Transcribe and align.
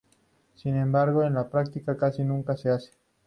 Sin 0.55 0.77
embargo, 0.77 1.21
en 1.23 1.35
la 1.35 1.47
práctica 1.47 1.95
casi 1.95 2.23
nunca 2.23 2.57
se 2.57 2.69
hace. 2.71 2.91